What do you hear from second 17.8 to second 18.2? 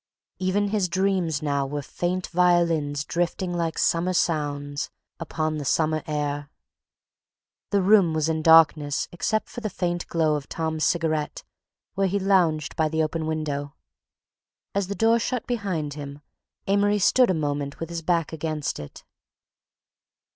his